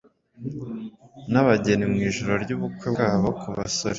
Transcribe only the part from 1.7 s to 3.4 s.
mwijoro ryubukwe bwabo